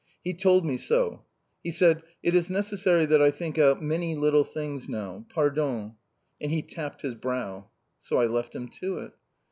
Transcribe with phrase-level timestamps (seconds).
[0.23, 1.25] He told me so.
[1.63, 5.27] He said, "It is necessary that I think out many little things now!
[5.29, 5.93] Pardon!"
[6.41, 7.69] And he tapped his brow.
[7.99, 9.11] So I left him to it!